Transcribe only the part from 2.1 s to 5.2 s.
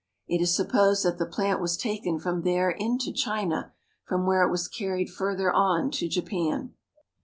from there into China, from where it was carried